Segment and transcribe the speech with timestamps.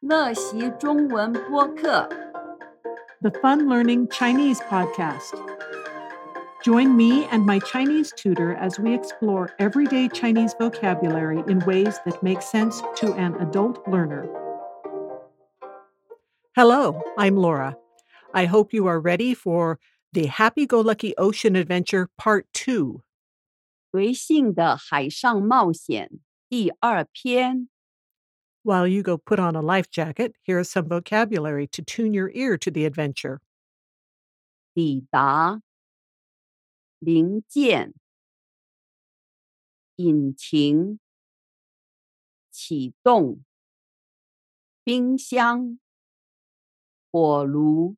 [0.00, 2.08] 乐习中文播客。
[3.24, 5.32] the Fun Learning Chinese podcast.
[6.62, 12.22] Join me and my Chinese tutor as we explore everyday Chinese vocabulary in ways that
[12.22, 14.28] make sense to an adult learner.
[16.54, 17.78] Hello, I'm Laura.
[18.34, 19.78] I hope you are ready for
[20.12, 23.00] the Happy Go Lucky Ocean Adventure Part 2.
[23.90, 26.10] 随性的海上冒险
[26.50, 27.70] 第二篇。
[28.62, 32.30] While you go put on a life jacket, here is some vocabulary to tune your
[32.34, 33.40] ear to the adventure.
[34.74, 35.60] 抵达，
[36.98, 37.94] 零件，
[39.96, 40.98] 引擎，
[42.50, 43.44] 启动，
[44.82, 45.78] 冰箱，
[47.12, 47.96] 火炉，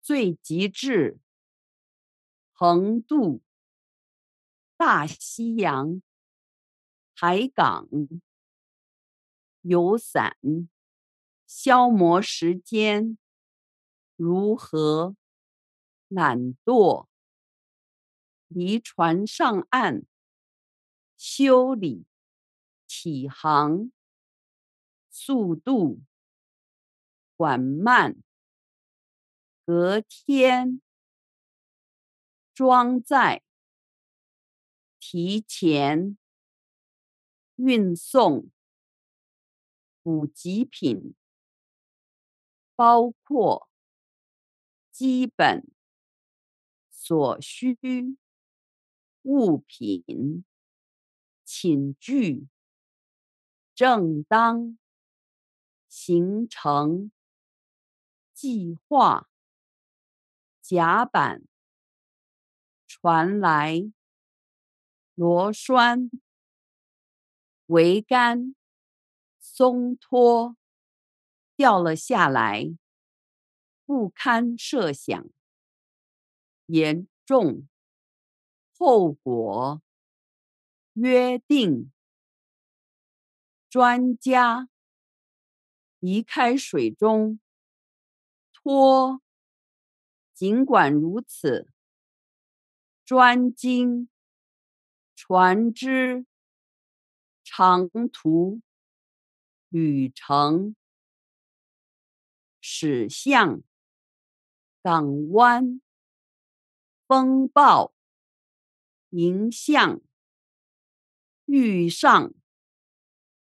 [0.00, 1.18] 最极致，
[2.52, 3.42] 横渡，
[4.76, 6.00] 大西洋，
[7.14, 7.88] 海港，
[9.67, 10.37] 有伞，
[11.45, 13.17] 消磨时间，
[14.15, 15.17] 如何？
[16.07, 17.07] 懒惰，
[18.47, 20.05] 离船上岸，
[21.17, 22.05] 修理，
[22.87, 23.91] 起航，
[25.09, 25.99] 速度，
[27.35, 28.15] 缓慢，
[29.65, 30.81] 隔天，
[32.53, 33.43] 装载，
[34.97, 36.17] 提前，
[37.57, 38.49] 运送，
[40.07, 41.15] 补给品，
[42.77, 43.67] 包括，
[44.89, 45.67] 基本。
[46.89, 47.77] 所需
[49.23, 50.45] 物品、
[51.43, 52.47] 寝具、
[53.75, 54.77] 正当、
[55.89, 57.11] 行程、
[58.33, 59.27] 计划、
[60.61, 61.43] 甲板、
[62.87, 63.91] 传来、
[65.15, 66.09] 螺栓、
[67.67, 68.55] 桅杆、
[69.57, 70.55] 松脱、
[71.55, 72.77] 掉了下来，
[73.85, 75.27] 不堪设想。
[76.67, 77.67] 严重
[78.77, 79.81] 后果，
[80.93, 81.91] 约定，
[83.67, 84.69] 专家
[85.97, 87.39] 离开水中，
[88.53, 89.23] 拖。
[90.35, 91.67] 尽管如此，
[93.03, 94.07] 专精，
[95.15, 96.27] 船只，
[97.43, 98.61] 长途，
[99.70, 100.74] 旅程，
[102.60, 103.62] 驶向，
[104.82, 105.80] 港湾。
[107.08, 107.92] 风暴，
[109.10, 110.00] 迎向，
[111.44, 112.32] 遇上，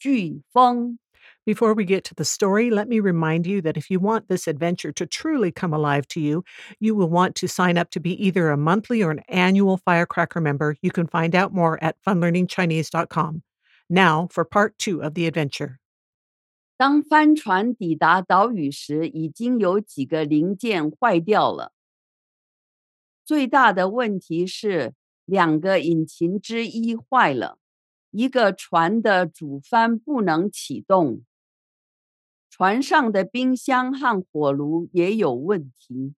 [0.00, 0.98] 飓风。
[1.44, 4.48] Before we get to the story, let me remind you that if you want this
[4.48, 6.42] adventure to truly come alive to you,
[6.78, 10.40] you will want to sign up to be either a monthly or an annual Firecracker
[10.40, 10.76] member.
[10.80, 13.42] You can find out more at funlearningchinese.com.
[13.90, 15.80] Now for part two of the adventure.
[16.77, 21.71] 当帆船抵达岛屿时，已经有几个零件坏掉了。
[23.23, 24.93] 最大的问题是，
[25.23, 27.57] 两个引擎之一坏了，
[28.11, 31.23] 一个船的主帆不能启动。
[32.49, 36.13] 船上的冰箱和火炉也有问题。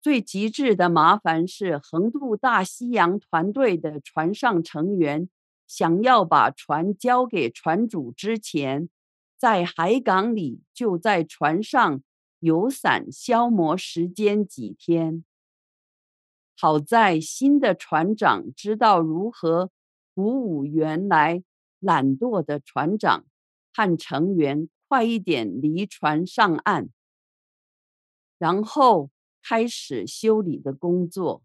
[0.00, 5.28] 最极致的麻烦是，横渡大西洋团队的船上成员
[5.66, 8.88] 想要把船交给船主之前，
[9.36, 12.02] 在海港里就在船上
[12.38, 15.24] 有伞消磨时间几天。
[16.56, 19.70] 好在新的船长知道如何
[20.14, 21.42] 鼓舞原来
[21.80, 23.26] 懒惰的船长
[23.72, 26.90] 和成员快一点离船上岸，
[28.38, 29.10] 然后
[29.42, 31.42] 开始修理的工作。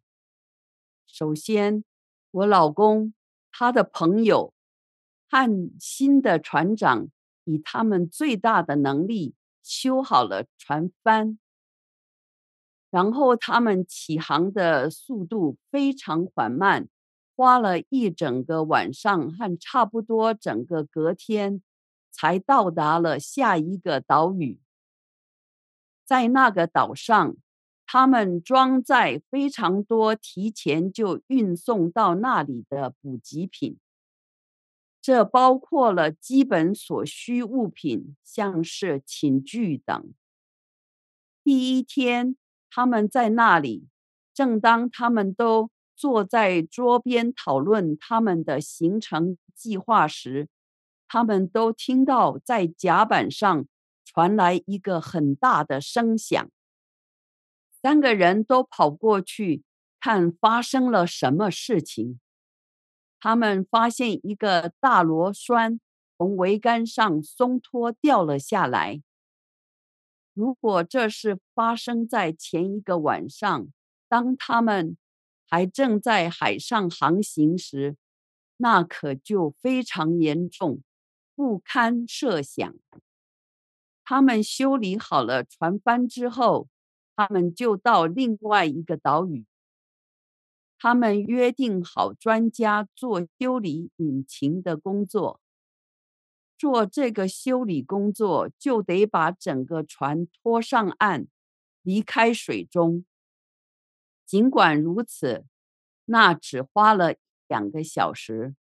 [1.07, 1.83] 首先，
[2.29, 3.13] 我老公、
[3.51, 4.53] 他的朋友
[5.27, 7.09] 和新的船长
[7.49, 9.33] 以他们最大的能力
[9.63, 11.39] 修好了船帆。
[12.91, 16.87] 然后他们起航的速度非常缓慢，
[17.35, 21.61] 花了一整个晚上和差不多整个隔天，
[22.11, 24.59] 才到达了下一个岛屿。
[26.05, 27.35] 在那个岛上，
[27.85, 33.77] 他们装载非常多提前就运送到那里的补给品，
[35.09, 40.13] 这包括了基本所需物品，像是寝具等。
[41.43, 42.35] 第一天。
[42.69, 43.87] 他们在那里，
[44.31, 50.47] 正当他们都坐在桌边讨论他们的行程计划时，
[51.07, 53.65] 他们都听到在甲板上
[54.05, 56.47] 传来一个很大的声响。
[57.81, 59.63] 三个人都跑过去
[59.99, 62.19] 看发生了什么事情。
[63.19, 65.79] 他们发现一个大螺栓
[66.17, 69.01] 从桅杆上松脱掉了下来。
[70.33, 73.67] 如果这是发生在前一个晚上，
[74.07, 74.95] 当他们
[75.49, 77.97] 还正在海上航行时，
[78.57, 80.81] 那可就非常严重，
[81.35, 82.73] 不堪设想。
[84.05, 86.67] 他们修理好了船帆之后，
[87.15, 89.45] 他们就到另外一个岛屿。
[90.79, 95.41] 他们约定好专家做修理引擎的工作。
[96.57, 101.27] 做这个修理工作，就得把整个船拖上岸，
[101.81, 103.05] 离开水中。
[104.25, 105.45] 尽管如此，
[106.05, 107.15] 那只花了
[107.47, 108.55] 两个小时。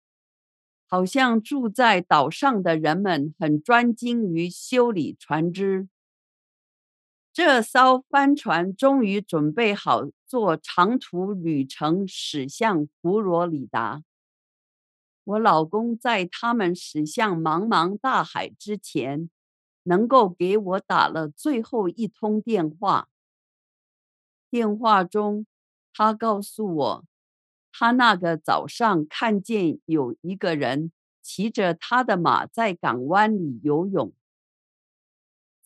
[0.90, 5.88] 好像住在岛上的人们很专精于修理船只。
[7.38, 14.02] 这艘帆船终于准备好做长途旅程，驶向佛罗里达。
[15.22, 19.30] 我老公在他们驶向茫茫大海之前，
[19.84, 23.08] 能够给我打了最后一通电话。
[24.50, 25.46] 电话中，
[25.94, 27.04] 他告诉我，
[27.70, 30.90] 他那个早上看见有一个人
[31.22, 34.12] 骑着他的马在港湾里游泳。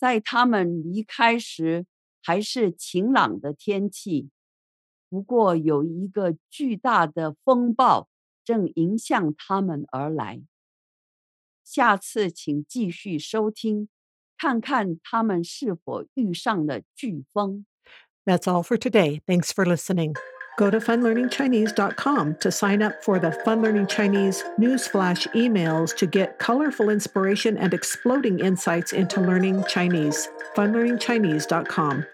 [0.02, 1.86] 在他们离开时，
[2.24, 4.30] 还是晴朗的天气，
[5.08, 8.08] 不过有一个巨大的风暴。
[8.44, 10.42] 正迎向他们而来。
[11.62, 13.88] 下次请继续收听，
[14.36, 17.64] 看看他们是否遇上了飓风。
[18.24, 19.20] That's all for today.
[19.24, 20.16] Thanks for listening.
[20.56, 26.38] Go to funlearningchinese.com to sign up for the Fun Learning Chinese newsflash emails to get
[26.38, 30.28] colorful inspiration and exploding insights into learning Chinese.
[30.54, 32.06] funlearningchinese.com.